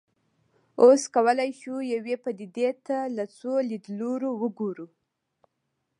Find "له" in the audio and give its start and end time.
3.15-3.23